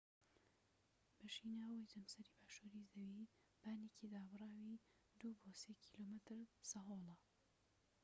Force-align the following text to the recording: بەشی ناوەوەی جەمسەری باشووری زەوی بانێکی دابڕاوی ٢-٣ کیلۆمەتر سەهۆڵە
بەشی 1.17 1.47
ناوەوەی 1.57 1.89
جەمسەری 1.91 2.37
باشووری 2.39 2.89
زەوی 2.93 3.29
بانێکی 3.61 4.11
دابڕاوی 4.13 4.77
٢-٣ 5.21 5.77
کیلۆمەتر 5.93 6.39
سەهۆڵە 6.69 7.15